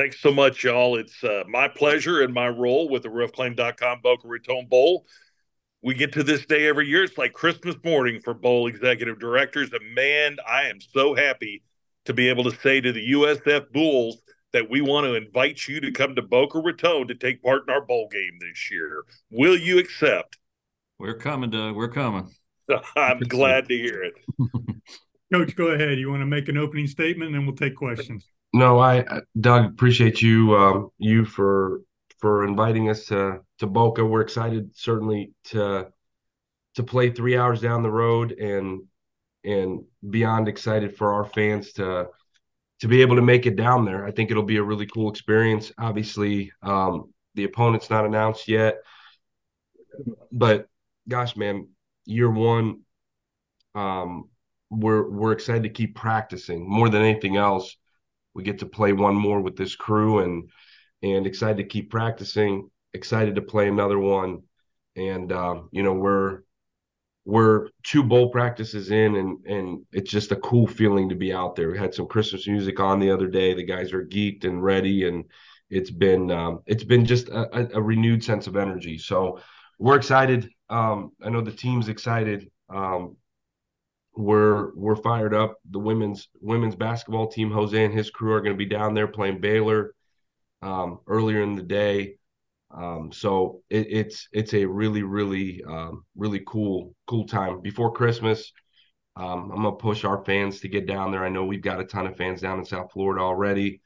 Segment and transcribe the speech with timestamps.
[0.00, 0.96] Thanks so much, y'all.
[0.96, 5.04] It's uh, my pleasure and my role with the roofclaim.com Boca Raton Bowl.
[5.82, 7.04] We get to this day every year.
[7.04, 9.68] It's like Christmas morning for Bowl executive directors.
[9.74, 11.62] And man, I am so happy
[12.06, 14.22] to be able to say to the USF Bulls
[14.54, 17.74] that we want to invite you to come to Boca Raton to take part in
[17.74, 19.04] our bowl game this year.
[19.30, 20.38] Will you accept?
[20.98, 21.76] We're coming, Doug.
[21.76, 22.26] We're coming.
[22.96, 24.14] I'm glad to hear it.
[25.30, 25.98] Coach, go ahead.
[25.98, 28.24] You want to make an opening statement, and we'll take questions.
[28.52, 29.04] No, I
[29.38, 31.82] Doug appreciate you um, you for
[32.18, 34.04] for inviting us to to Boca.
[34.04, 35.88] We're excited certainly to
[36.74, 38.82] to play three hours down the road and
[39.44, 42.08] and beyond excited for our fans to
[42.80, 44.06] to be able to make it down there.
[44.06, 45.72] I think it'll be a really cool experience.
[45.78, 48.78] Obviously, um, the opponent's not announced yet,
[50.32, 50.68] but
[51.08, 51.68] gosh, man,
[52.04, 52.80] year one,
[53.74, 54.28] um,
[54.70, 57.76] we're we're excited to keep practicing more than anything else.
[58.34, 60.50] We get to play one more with this crew and
[61.02, 62.70] and excited to keep practicing.
[62.92, 64.42] Excited to play another one,
[64.96, 66.40] and uh, you know we're
[67.24, 71.54] we're two bowl practices in and and it's just a cool feeling to be out
[71.54, 71.70] there.
[71.70, 73.54] We had some Christmas music on the other day.
[73.54, 75.24] The guys are geeked and ready and
[75.70, 78.98] it's been um, it's been just a, a, renewed sense of energy.
[78.98, 79.40] So
[79.78, 80.50] we're excited.
[80.68, 82.50] Um, I know the team's excited.
[82.68, 83.16] Um,
[84.20, 85.56] we're we're fired up.
[85.70, 89.08] The women's women's basketball team, Jose and his crew are going to be down there
[89.08, 89.94] playing Baylor
[90.62, 92.16] um, earlier in the day.
[92.70, 98.52] Um, so it, it's it's a really really um, really cool cool time before Christmas.
[99.16, 101.24] Um, I'm gonna push our fans to get down there.
[101.24, 103.80] I know we've got a ton of fans down in South Florida already,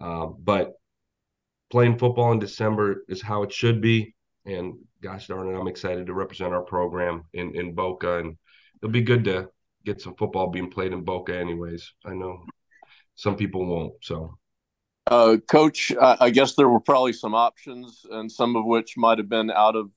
[0.00, 0.72] uh, but
[1.70, 4.14] playing football in December is how it should be.
[4.46, 8.36] And gosh darn it, I'm excited to represent our program in in Boca, and
[8.82, 9.48] it'll be good to
[9.84, 11.36] get some football being played in Boca.
[11.36, 12.44] Anyways, I know
[13.14, 13.92] some people won't.
[14.02, 14.38] So
[15.06, 19.28] uh, Coach, I guess there were probably some options, and some of which might have
[19.28, 19.90] been out of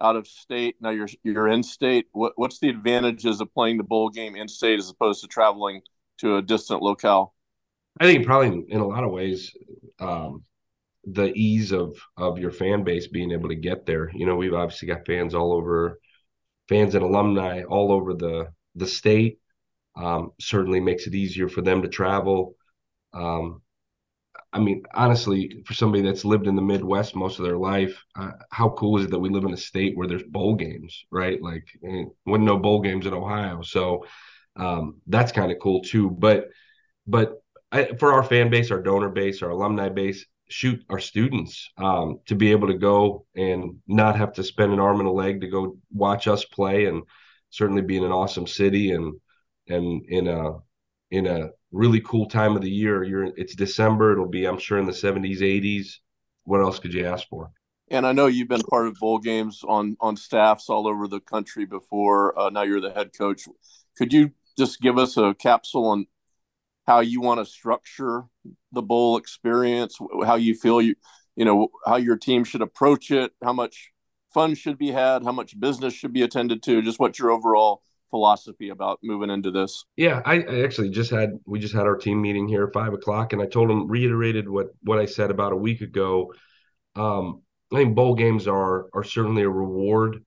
[0.00, 0.76] out of state.
[0.80, 2.06] Now you're you're in state.
[2.12, 5.82] What what's the advantages of playing the bowl game in state as opposed to traveling
[6.18, 7.34] to a distant locale?
[8.00, 9.52] I think probably in a lot of ways,
[10.00, 10.44] um,
[11.04, 14.10] the ease of of your fan base being able to get there.
[14.12, 16.00] You know, we've obviously got fans all over,
[16.68, 19.38] fans and alumni all over the the state.
[19.96, 22.54] Um, certainly makes it easier for them to travel.
[23.12, 23.60] Um,
[24.52, 28.30] I mean, honestly, for somebody that's lived in the Midwest most of their life, uh,
[28.50, 31.40] how cool is it that we live in a state where there's bowl games, right?
[31.42, 34.06] Like, eh, wouldn't know bowl games in Ohio, so
[34.56, 36.10] um, that's kind of cool too.
[36.10, 36.48] But,
[37.06, 41.70] but I, for our fan base, our donor base, our alumni base, shoot our students
[41.78, 45.12] um, to be able to go and not have to spend an arm and a
[45.12, 47.02] leg to go watch us play, and
[47.50, 49.14] certainly being an awesome city and
[49.68, 50.52] and in a
[51.10, 53.02] in a really cool time of the year.
[53.02, 54.12] You're it's December.
[54.12, 55.96] It'll be, I'm sure, in the 70s, 80s.
[56.44, 57.50] What else could you ask for?
[57.90, 61.20] And I know you've been part of bowl games on on staffs all over the
[61.20, 62.38] country before.
[62.38, 63.42] Uh, now you're the head coach.
[63.96, 66.06] Could you just give us a capsule on
[66.86, 68.24] how you want to structure
[68.72, 69.98] the bowl experience?
[70.24, 70.94] How you feel you
[71.36, 73.32] you know how your team should approach it?
[73.42, 73.90] How much
[74.32, 75.24] fun should be had?
[75.24, 76.82] How much business should be attended to?
[76.82, 79.84] Just what your overall philosophy about moving into this?
[79.96, 82.92] Yeah, I, I, actually just had we just had our team meeting here at five
[82.92, 86.32] o'clock, and I told them reiterated what what I said about a week ago.
[86.96, 87.42] Um,
[87.72, 90.24] I think bowl games are are certainly a reward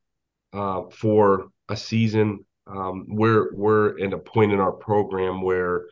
[0.53, 2.45] uh, for a season.
[2.65, 5.85] Um, we're we're in a point in our program where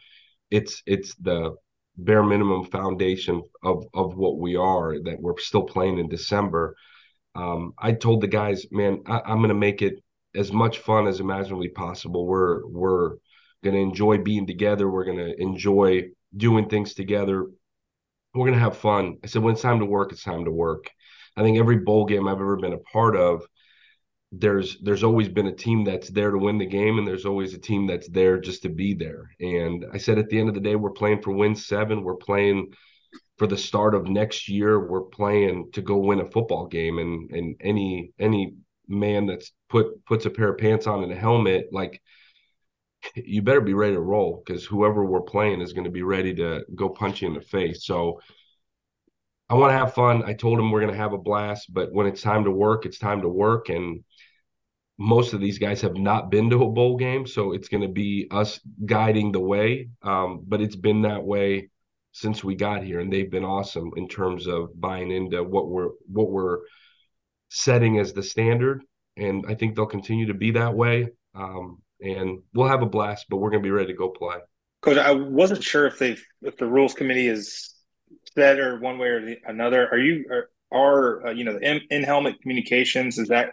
[0.49, 1.55] it's it's the
[1.97, 6.75] bare minimum foundation of of what we are that we're still playing in December.
[7.35, 10.03] Um, I told the guys, man, I, I'm going to make it
[10.35, 12.25] as much fun as imaginably possible.
[12.25, 13.09] We're we're
[13.63, 14.89] going to enjoy being together.
[14.89, 17.47] We're going to enjoy doing things together.
[18.33, 19.17] We're going to have fun.
[19.23, 20.89] I said when it's time to work, it's time to work.
[21.35, 23.45] I think every bowl game I've ever been a part of,
[24.31, 27.53] there's there's always been a team that's there to win the game, and there's always
[27.53, 29.29] a team that's there just to be there.
[29.39, 32.03] And I said at the end of the day, we're playing for win seven.
[32.03, 32.73] We're playing
[33.37, 34.79] for the start of next year.
[34.79, 38.55] We're playing to go win a football game, and and any any
[38.87, 42.01] man that's put puts a pair of pants on and a helmet, like
[43.15, 46.33] you better be ready to roll because whoever we're playing is going to be ready
[46.35, 47.85] to go punch you in the face.
[47.85, 48.19] So
[49.49, 50.23] I want to have fun.
[50.23, 52.85] I told him we're going to have a blast, but when it's time to work,
[52.85, 53.69] it's time to work.
[53.69, 54.03] And
[54.97, 57.89] most of these guys have not been to a bowl game, so it's going to
[57.89, 59.89] be us guiding the way.
[60.03, 61.69] Um, but it's been that way
[62.11, 65.89] since we got here, and they've been awesome in terms of buying into what we're
[66.11, 66.59] what we're
[67.49, 68.83] setting as the standard,
[69.17, 71.09] and I think they'll continue to be that way.
[71.35, 74.37] Um, and we'll have a blast, but we're going to be ready to go play.
[74.81, 77.73] Coach, I wasn't sure if they if the rules committee is
[78.33, 81.81] set or one way or the, another, are you are, are uh, you know the
[81.89, 83.17] in helmet communications?
[83.17, 83.51] Is that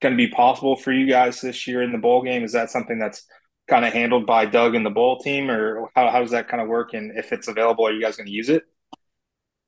[0.00, 2.44] going to be possible for you guys this year in the bowl game?
[2.44, 3.26] Is that something that's
[3.68, 6.62] kind of handled by Doug and the bowl team, or how, how does that kind
[6.62, 6.94] of work?
[6.94, 8.64] And if it's available, are you guys going to use it?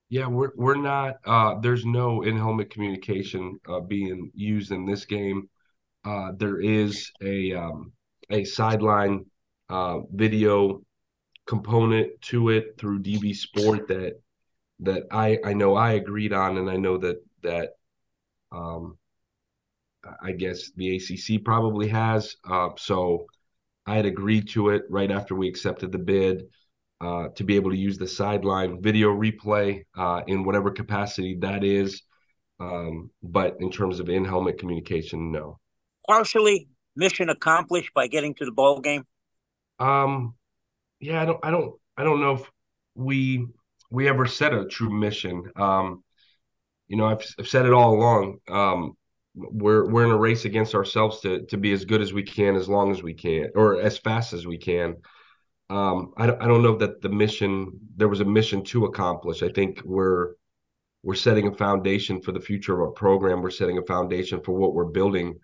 [0.08, 1.19] Yeah, we're we're not.
[1.25, 5.49] Uh, there's no in helmet communication uh, being used in this game.
[6.05, 7.93] Uh, there is a um,
[8.29, 9.26] a sideline
[9.69, 10.82] uh, video
[11.47, 14.20] component to it through DVSport that
[14.81, 17.70] that I I know I agreed on, and I know that that
[18.50, 18.99] um,
[20.23, 22.37] I guess the ACC probably has.
[22.49, 23.26] Uh, so
[23.86, 26.44] I had agreed to it right after we accepted the bid
[27.00, 31.64] uh, to be able to use the sideline video replay uh, in whatever capacity that
[31.64, 32.02] is.
[32.58, 35.58] Um, but in terms of in helmet communication, no.
[36.06, 39.04] Partially mission accomplished by getting to the ball game.
[39.78, 40.34] Um,
[41.00, 42.50] yeah, I don't, I don't, I don't know if
[42.94, 43.46] we
[43.90, 45.50] we ever set a true mission.
[45.56, 46.04] Um,
[46.86, 48.38] you know, I've, I've said it all along.
[48.48, 48.96] Um,
[49.34, 52.56] we're we're in a race against ourselves to to be as good as we can,
[52.56, 54.96] as long as we can, or as fast as we can.
[55.68, 59.42] Um, I I don't know that the mission there was a mission to accomplish.
[59.42, 60.34] I think we're
[61.02, 63.40] we're setting a foundation for the future of our program.
[63.40, 65.38] We're setting a foundation for what we're building.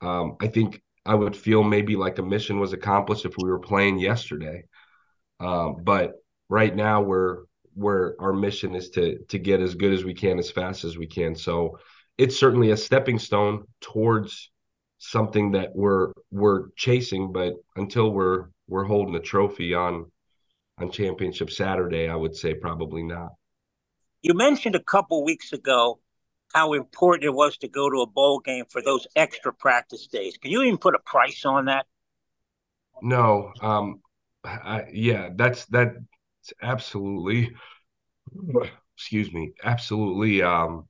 [0.00, 3.58] Um, I think I would feel maybe like a mission was accomplished if we were
[3.58, 4.64] playing yesterday.
[5.40, 6.12] Um, but
[6.48, 7.44] right now we're
[7.74, 10.96] where our mission is to to get as good as we can as fast as
[10.96, 11.34] we can.
[11.34, 11.78] So
[12.18, 14.50] it's certainly a stepping stone towards
[14.98, 20.10] something that we're we're chasing, but until we're we're holding a trophy on
[20.78, 23.30] on championship Saturday, I would say probably not.
[24.22, 26.00] You mentioned a couple weeks ago
[26.54, 30.36] how important it was to go to a bowl game for those extra practice days.
[30.36, 31.86] Can you even put a price on that?
[33.02, 33.52] No.
[33.60, 34.00] Um
[34.44, 35.96] I, yeah, that's that's
[36.62, 37.54] absolutely
[38.96, 40.88] excuse me, absolutely um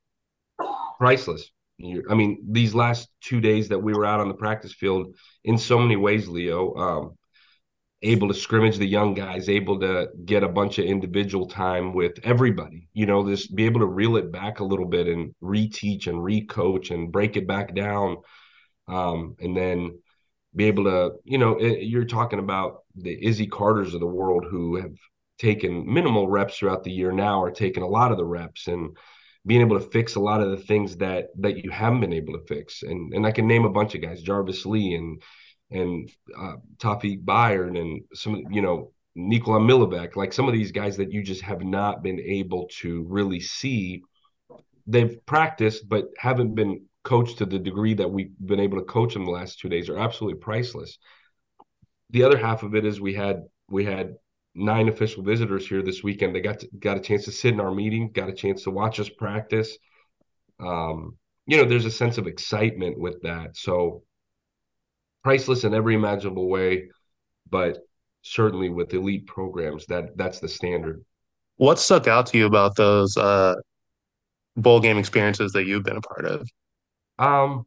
[0.99, 1.51] priceless.
[2.09, 5.59] I mean, these last two days that we were out on the practice field, in
[5.59, 7.19] so many ways, Leo, um,
[8.03, 12.13] able to scrimmage the young guys, able to get a bunch of individual time with
[12.23, 12.89] everybody.
[12.93, 16.19] You know, this be able to reel it back a little bit and reteach and
[16.19, 18.19] recoach and break it back down,
[18.87, 19.99] um, and then
[20.55, 24.45] be able to, you know, it, you're talking about the Izzy Carters of the world
[24.49, 24.95] who have
[25.39, 28.97] taken minimal reps throughout the year now are taking a lot of the reps and
[29.47, 32.33] being able to fix a lot of the things that that you haven't been able
[32.35, 32.83] to fix.
[32.83, 35.23] And and I can name a bunch of guys, Jarvis Lee and
[35.71, 40.97] and uh, Tawfiq Byard and some, you know, Nikola Milibek, like some of these guys
[40.97, 44.03] that you just have not been able to really see.
[44.87, 49.15] They've practiced, but haven't been coached to the degree that we've been able to coach
[49.15, 50.99] them the last two days are absolutely priceless.
[52.11, 54.15] The other half of it is we had we had
[54.55, 56.35] nine official visitors here this weekend.
[56.35, 58.71] They got to, got a chance to sit in our meeting, got a chance to
[58.71, 59.77] watch us practice.
[60.61, 61.17] Um,
[61.47, 63.57] you know, there's a sense of excitement with that.
[63.57, 64.03] So
[65.23, 66.89] priceless in every imaginable way,
[67.51, 67.79] but
[68.23, 71.05] certainly with elite programs, that that's the standard.
[71.57, 73.55] What stuck out to you about those uh,
[74.57, 76.49] bowl game experiences that you've been a part of?
[77.19, 77.67] Um,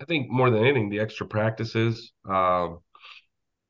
[0.00, 2.12] I think more than anything, the extra practices.
[2.28, 2.80] Um,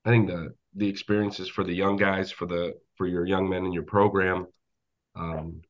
[0.05, 3.65] I think the the experiences for the young guys, for the for your young men
[3.65, 4.47] in your program,
[5.15, 5.63] um,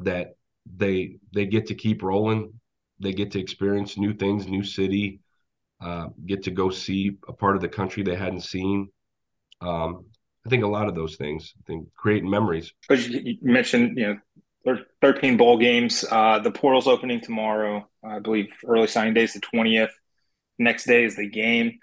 [0.00, 0.36] that
[0.76, 2.52] they they get to keep rolling.
[3.00, 5.20] They get to experience new things, new city,
[5.80, 8.88] uh, get to go see a part of the country they hadn't seen.
[9.60, 10.06] Um,
[10.46, 11.52] I think a lot of those things.
[11.58, 12.72] I think creating memories.
[12.90, 14.20] You mentioned, you
[14.66, 16.04] know, 13 bowl games.
[16.10, 17.86] Uh, the portal's opening tomorrow.
[18.02, 19.90] I believe early signing day is the 20th.
[20.58, 21.80] Next day is the game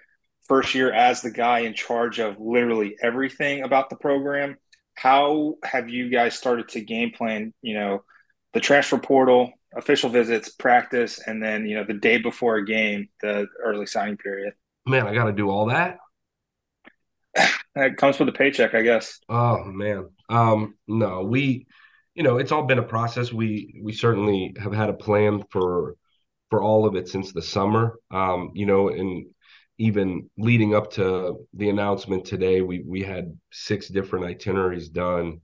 [0.51, 4.58] first year as the guy in charge of literally everything about the program.
[4.96, 8.03] How have you guys started to game plan, you know,
[8.51, 13.08] the transfer portal, official visits, practice, and then, you know, the day before a game,
[13.22, 14.51] the early signing period?
[14.86, 16.00] Man, I got to do all that.
[17.77, 19.22] it comes with a paycheck, I guess.
[19.29, 20.10] Oh man.
[20.27, 21.65] Um, no, we,
[22.13, 23.31] you know, it's all been a process.
[23.31, 25.96] We, we certainly have had a plan for,
[26.50, 27.98] for all of it since the summer.
[28.12, 29.27] Um, you know, and
[29.78, 35.42] even leading up to the announcement today, we we had six different itineraries done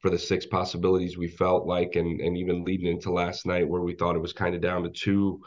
[0.00, 3.82] for the six possibilities we felt like, and and even leading into last night where
[3.82, 5.40] we thought it was kind of down to two.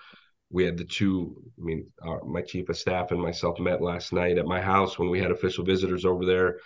[0.50, 1.36] We had the two.
[1.60, 4.98] I mean, our, my chief of staff and myself met last night at my house
[4.98, 6.60] when we had official visitors over there,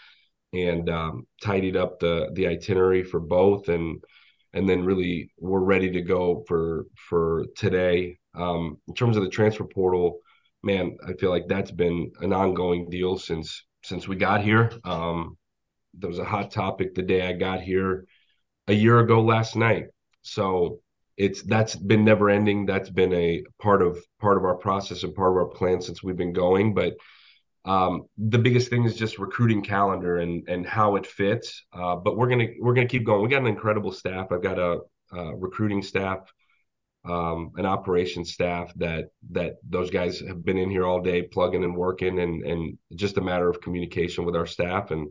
[0.54, 4.04] and um, tidied up the the itinerary for both, and
[4.54, 8.18] and then really we're ready to go for for today.
[8.36, 10.20] Um, in terms of the transfer portal
[10.64, 14.72] man, I feel like that's been an ongoing deal since since we got here.
[14.84, 15.38] Um,
[15.96, 18.06] there was a hot topic the day I got here.
[18.68, 19.86] a year ago last night.
[20.22, 20.82] So
[21.18, 22.66] it's that's been never ending.
[22.66, 26.04] That's been a part of part of our process and part of our plan since
[26.04, 26.74] we've been going.
[26.74, 26.96] But
[27.66, 31.64] um, the biggest thing is just recruiting calendar and and how it fits.
[31.74, 33.22] Uh, but we're gonna we're gonna keep going.
[33.22, 34.28] We got an incredible staff.
[34.32, 34.80] I've got a,
[35.14, 36.32] a recruiting staff,
[37.06, 41.64] um, an operations staff that that those guys have been in here all day plugging
[41.64, 45.10] and working, and and just a matter of communication with our staff and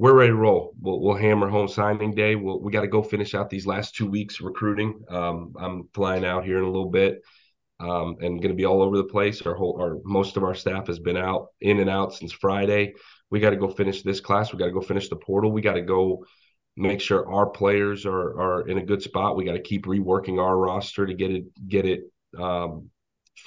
[0.00, 0.72] we're ready to roll.
[0.80, 2.34] We'll, we'll hammer home signing day.
[2.34, 4.98] We'll, we got to go finish out these last two weeks recruiting.
[5.10, 7.20] Um, I'm flying out here in a little bit
[7.80, 9.42] um, and going to be all over the place.
[9.42, 12.94] Our whole, our most of our staff has been out in and out since Friday.
[13.28, 14.54] We got to go finish this class.
[14.54, 15.52] We got to go finish the portal.
[15.52, 16.24] We got to go
[16.76, 19.36] make sure our players are are in a good spot.
[19.36, 22.04] We got to keep reworking our roster to get it get it
[22.38, 22.90] um,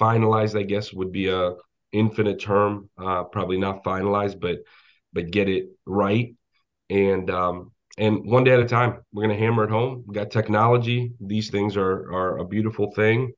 [0.00, 0.58] finalized.
[0.58, 1.54] I guess would be a
[1.92, 2.90] infinite term.
[2.98, 4.58] Uh, probably not finalized, but
[5.12, 6.34] but get it right
[6.90, 9.02] and um, and one day at a time.
[9.12, 10.04] We're to hammer it home.
[10.06, 13.32] We got technology; these things are are a beautiful thing,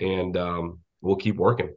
[0.00, 1.74] and um, we'll keep working.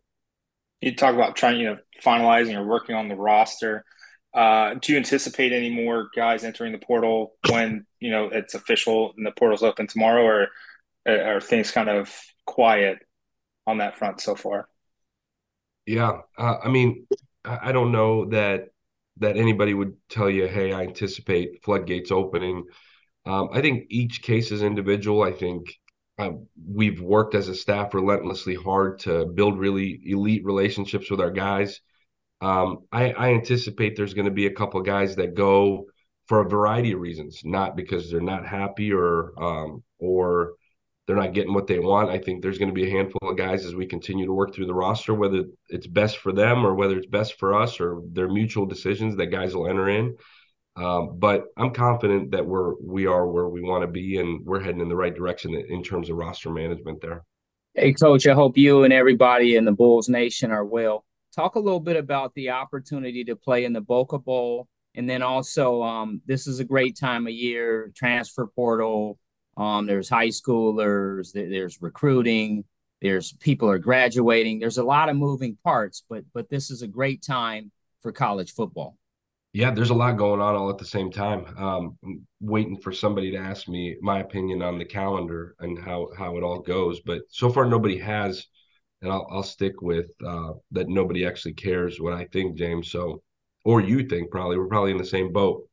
[0.82, 3.84] You talk about trying, you know, finalizing or working on the roster.
[4.34, 9.14] Uh, do you anticipate any more guys entering the portal when you know it's official
[9.18, 10.48] and the portal's open tomorrow, or
[11.08, 12.14] are things kind of
[12.46, 13.00] quiet
[13.66, 14.70] on that front so far?
[15.86, 17.08] Yeah, uh, I mean,
[17.44, 18.70] I don't know that
[19.18, 22.66] that anybody would tell you, hey, I anticipate floodgates opening.
[23.26, 25.24] Um, I think each case is individual.
[25.24, 25.74] I think
[26.18, 26.32] uh,
[26.68, 31.82] we've worked as a staff relentlessly hard to build really elite relationships with our guys.
[32.42, 35.88] Um, I, I, anticipate there's going to be a couple guys that go
[36.28, 40.54] for a variety of reasons, not because they're not happy or um, or
[41.06, 42.10] they're not getting what they want.
[42.10, 44.54] I think there's going to be a handful of guys as we continue to work
[44.54, 48.04] through the roster, whether it's best for them or whether it's best for us or
[48.14, 50.16] their mutual decisions that guys will enter in.
[50.76, 54.62] Um, but I'm confident that we're we are where we want to be and we're
[54.62, 57.24] heading in the right direction in terms of roster management there.
[57.74, 61.06] Hey, coach, I hope you and everybody in the Bulls Nation are well.
[61.36, 64.68] Talk a little bit about the opportunity to play in the Boca Bowl.
[64.96, 69.20] And then also, um, this is a great time of year, transfer portal,
[69.60, 72.64] um, there's high schoolers, there's recruiting,
[73.02, 74.60] there's people are graduating.
[74.60, 77.72] There's a lot of moving parts, but but this is a great time
[78.02, 78.98] for college football.
[79.52, 81.46] Yeah, there's a lot going on all at the same time.
[81.58, 81.98] Um,
[82.40, 86.44] waiting for somebody to ask me my opinion on the calendar and how how it
[86.44, 88.48] all goes, but so far nobody has,
[89.02, 90.90] and I'll I'll stick with uh, that.
[90.90, 92.92] Nobody actually cares what I think, James.
[92.92, 93.22] So,
[93.66, 95.70] or you think probably we're probably in the same boat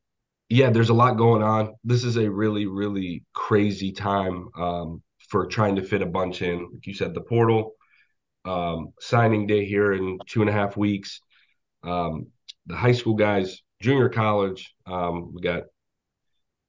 [0.49, 1.75] yeah, there's a lot going on.
[1.83, 6.71] This is a really, really crazy time um, for trying to fit a bunch in.
[6.73, 7.73] Like you said, the portal
[8.45, 11.21] um, signing day here in two and a half weeks.
[11.83, 12.29] Um,
[12.67, 14.73] the high school guys, junior college.
[14.87, 15.67] Um, we got a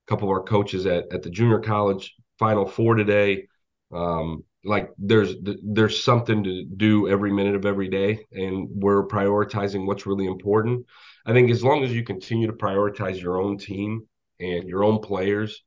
[0.08, 3.48] couple of our coaches at at the junior college final four today.
[3.94, 9.86] Um, like there's there's something to do every minute of every day, and we're prioritizing
[9.86, 10.86] what's really important.
[11.26, 14.08] I think as long as you continue to prioritize your own team
[14.40, 15.64] and your own players,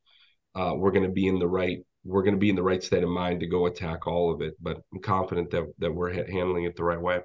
[0.55, 2.83] uh, we're going to be in the right we're going to be in the right
[2.83, 4.55] state of mind to go attack all of it.
[4.59, 7.19] But I'm confident that that we're handling it the right way.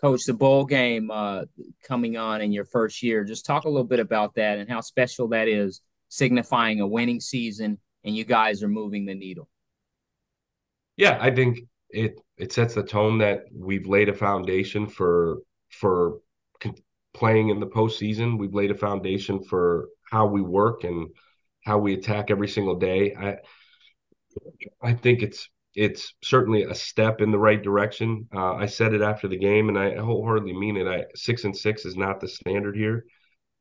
[0.00, 1.44] Coach, the bowl game uh,
[1.82, 4.82] coming on in your first year, just talk a little bit about that and how
[4.82, 9.48] special that is, signifying a winning season, and you guys are moving the needle.
[10.96, 11.60] Yeah, I think
[11.90, 15.38] it it sets the tone that we've laid a foundation for
[15.70, 16.18] for
[17.14, 18.38] playing in the postseason.
[18.38, 21.08] We've laid a foundation for how we work and
[21.64, 23.14] how we attack every single day.
[23.14, 23.36] I
[24.82, 28.28] I think it's it's certainly a step in the right direction.
[28.34, 30.86] Uh, I said it after the game, and I wholeheartedly mean it.
[30.86, 33.04] I six and six is not the standard here.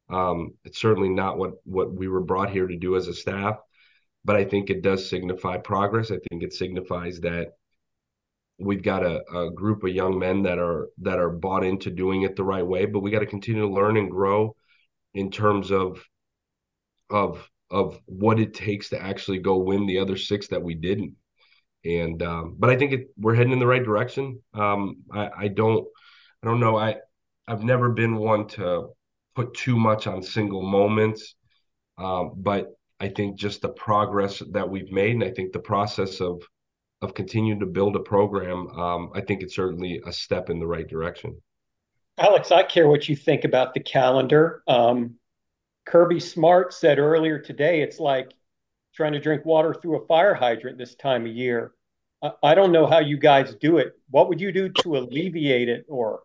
[0.10, 3.58] Um, it's certainly not what what we were brought here to do as a staff,
[4.26, 6.12] but I think it does signify progress.
[6.12, 7.54] I think it signifies that
[8.58, 12.24] we've got a, a group of young men that are that are bought into doing
[12.24, 14.56] it the right way but we got to continue to learn and grow
[15.14, 16.02] in terms of
[17.10, 21.16] of of what it takes to actually go win the other six that we didn't.
[21.84, 24.42] And um, but i think it, we're heading in the right direction.
[24.54, 25.86] Um, I, I don't
[26.44, 26.78] i don't know.
[26.78, 26.98] I
[27.48, 28.90] i've never been one to
[29.36, 31.36] put too much on single moments
[31.98, 32.72] um, but
[33.06, 36.42] i think just the progress that we've made and i think the process of
[37.02, 40.68] of continuing to build a program, um, I think it's certainly a step in the
[40.68, 41.42] right direction.
[42.18, 44.64] Alex, I care what you think about the calendar.
[44.68, 45.16] Um,
[45.86, 48.34] Kirby Smart said earlier today it's like
[48.96, 51.74] trying to drink water through a fire hydrant this time of year.
[52.24, 53.94] I, I don't know how you guys do it.
[54.10, 56.22] What would you do to alleviate it, or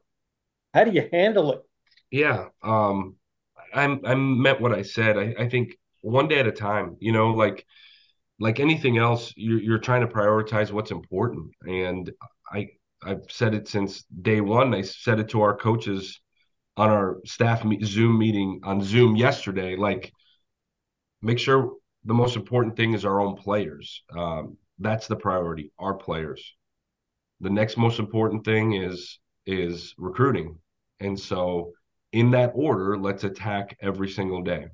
[0.73, 1.63] how do you handle it?
[2.13, 3.17] Yeah, um,
[3.75, 5.19] I, I meant what I said.
[5.19, 6.97] I, I think one day at a time.
[7.01, 7.67] You know, like
[8.39, 11.53] like anything else, you're you're trying to prioritize what's important.
[11.63, 12.11] And
[12.51, 12.69] I
[13.03, 14.75] I've said it since day one.
[14.75, 16.21] I said it to our coaches
[16.77, 19.77] on our staff meet, Zoom meeting on Zoom yesterday.
[19.77, 20.13] Like,
[21.23, 21.73] make sure
[22.05, 24.03] the most important thing is our own players.
[24.17, 25.73] Um, that's the priority.
[25.79, 26.55] Our players.
[27.41, 30.59] The next most important thing is is recruiting.
[31.01, 31.73] And so,
[32.13, 34.67] in that order, let's attack every single day.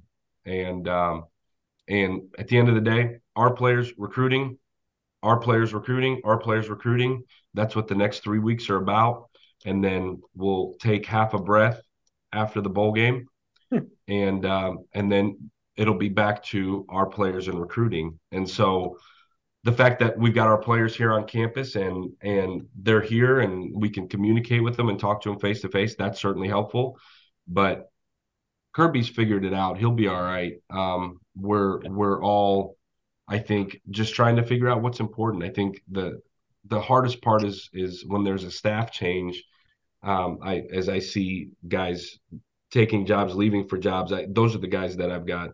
[0.46, 1.24] And um,
[1.88, 4.58] and at the end of the day, our players recruiting,
[5.22, 7.24] our players recruiting, our players recruiting.
[7.54, 9.28] That's what the next three weeks are about.
[9.64, 11.80] And then we'll take half a breath
[12.32, 13.26] after the bowl game,
[14.08, 18.18] and um, and then it'll be back to our players and recruiting.
[18.32, 18.96] And so
[19.66, 23.72] the fact that we've got our players here on campus and and they're here and
[23.74, 26.96] we can communicate with them and talk to them face to face that's certainly helpful
[27.48, 27.90] but
[28.76, 29.78] kirby's figured it out.
[29.78, 30.52] He'll be all right.
[30.70, 32.76] Um, we're we're all
[33.28, 35.42] i think just trying to figure out what's important.
[35.42, 36.20] I think the
[36.66, 39.42] the hardest part is is when there's a staff change.
[40.02, 42.18] Um, i as i see guys
[42.70, 45.50] taking jobs leaving for jobs I, those are the guys that i've got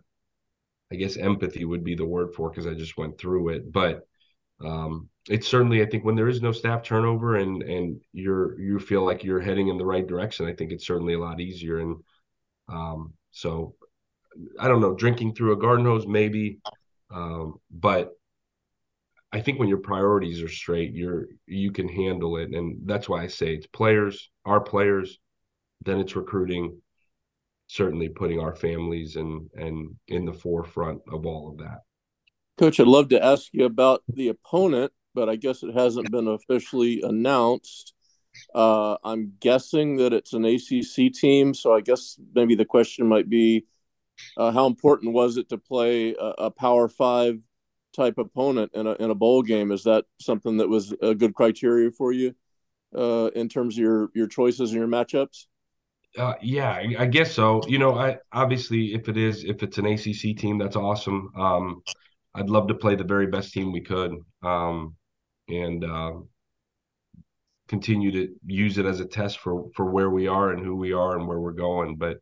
[0.91, 3.71] I guess empathy would be the word for because I just went through it.
[3.71, 4.07] But
[4.63, 8.79] um, it's certainly I think when there is no staff turnover and and you're you
[8.79, 11.79] feel like you're heading in the right direction, I think it's certainly a lot easier.
[11.79, 11.95] And
[12.69, 13.75] um, so
[14.59, 16.59] I don't know, drinking through a garden hose maybe,
[17.11, 18.11] um, but
[19.31, 23.23] I think when your priorities are straight, you're you can handle it, and that's why
[23.23, 25.19] I say it's players, our players,
[25.83, 26.79] then it's recruiting,
[27.67, 31.79] certainly putting our families and and in the forefront of all of that.
[32.59, 36.27] Coach, I'd love to ask you about the opponent, but I guess it hasn't been
[36.27, 37.95] officially announced.
[38.53, 43.29] Uh, I'm guessing that it's an ACC team, so I guess maybe the question might
[43.29, 43.65] be,
[44.37, 47.39] uh, how important was it to play a, a, Power Five
[47.95, 49.71] type opponent in a in a bowl game?
[49.71, 52.35] Is that something that was a good criteria for you
[52.95, 55.45] uh, in terms of your your choices and your matchups?
[56.17, 57.61] Uh, yeah, I, I, guess so.
[57.67, 61.31] You know, I obviously if it is if it's an ACC team, that's awesome.
[61.35, 61.81] Um,
[62.35, 64.95] I'd love to play the very best team we could, um,
[65.49, 66.13] and uh,
[67.73, 70.93] continue to use it as a test for for where we are and who we
[70.93, 71.95] are and where we're going.
[71.95, 72.17] But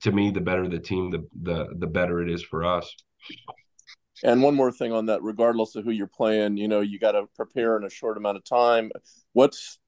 [0.00, 2.92] to me, the better the team, the the the better it is for us.
[4.24, 7.12] And one more thing on that, regardless of who you're playing, you know, you got
[7.12, 8.90] to prepare in a short amount of time.
[9.32, 9.78] What's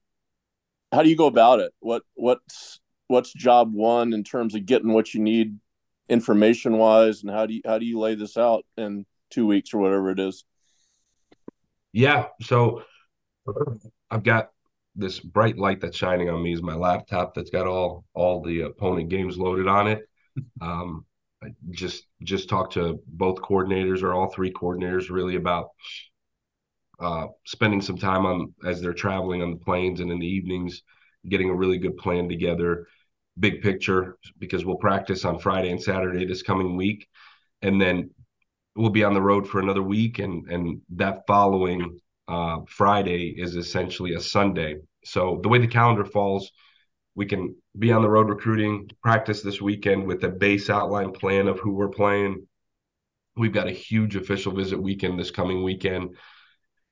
[0.93, 1.73] how do you go about it?
[1.81, 5.59] What what's what's job one in terms of getting what you need
[6.07, 9.73] information wise and how do you how do you lay this out in two weeks
[9.73, 10.43] or whatever it is
[11.93, 12.83] yeah so
[14.09, 14.49] i've got
[14.95, 18.61] this bright light that's shining on me is my laptop that's got all all the
[18.61, 20.07] opponent games loaded on it.
[20.61, 21.05] Um
[21.43, 25.69] I just just talked to both coordinators or all three coordinators really about
[27.01, 30.83] uh, spending some time on as they're traveling on the planes and in the evenings,
[31.27, 32.87] getting a really good plan together,
[33.39, 37.07] big picture because we'll practice on Friday and Saturday this coming week,
[37.63, 38.11] and then
[38.75, 41.99] we'll be on the road for another week, and and that following
[42.31, 44.77] uh, Friday is essentially a Sunday.
[45.03, 46.51] So the way the calendar falls,
[47.13, 51.49] we can be on the road recruiting, practice this weekend with a base outline plan
[51.49, 52.47] of who we're playing.
[53.35, 56.15] We've got a huge official visit weekend this coming weekend,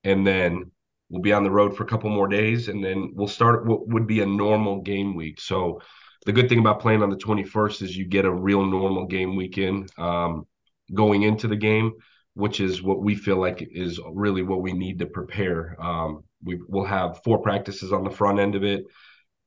[0.04, 0.72] and then
[1.10, 3.88] we'll be on the road for a couple more days, and then we'll start what
[3.88, 5.40] would be a normal game week.
[5.40, 5.82] So
[6.26, 9.38] the good thing about playing on the 21st is you get a real normal game
[9.38, 10.46] weekend um,
[10.94, 11.94] going into the game,
[12.40, 15.76] which is what we feel like is really what we need to prepare.
[15.82, 18.86] Um, we will have four practices on the front end of it.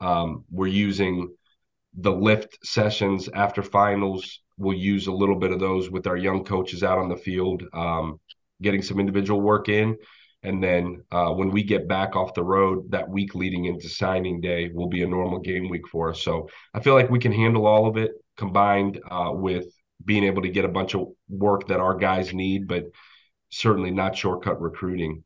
[0.00, 1.34] Um, we're using
[1.94, 4.40] the lift sessions after finals.
[4.58, 7.62] We'll use a little bit of those with our young coaches out on the field,
[7.72, 8.20] um,
[8.60, 9.96] getting some individual work in.
[10.42, 14.40] And then uh, when we get back off the road, that week leading into signing
[14.40, 16.22] day will be a normal game week for us.
[16.22, 19.66] So I feel like we can handle all of it combined uh, with
[20.04, 22.90] being able to get a bunch of work that our guys need, but
[23.50, 25.24] certainly not shortcut recruiting.